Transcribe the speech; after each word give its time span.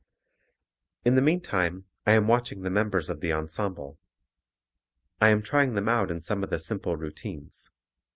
In 1.05 1.13
the 1.13 1.21
meantime 1.21 1.85
I 2.07 2.13
am 2.13 2.27
watching 2.27 2.63
the 2.63 2.71
members 2.71 3.07
of 3.07 3.19
the 3.19 3.31
ensemble. 3.31 3.99
I 5.21 5.29
am 5.29 5.43
trying 5.43 5.75
them 5.75 5.87
out 5.89 6.09
in 6.09 6.21
some 6.21 6.43
of 6.43 6.49
the 6.49 6.57
simple 6.57 6.95
routines. 6.95 7.69